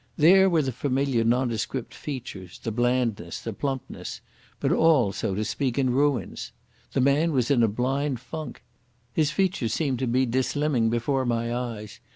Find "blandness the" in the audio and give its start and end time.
2.71-3.53